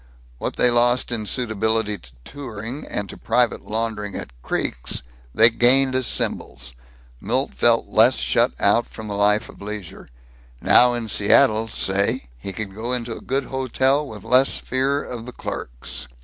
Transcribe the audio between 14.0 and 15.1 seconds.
with less fear